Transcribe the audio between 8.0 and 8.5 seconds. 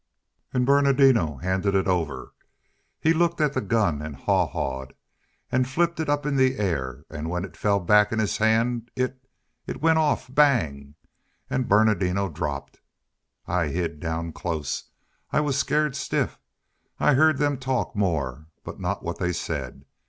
in his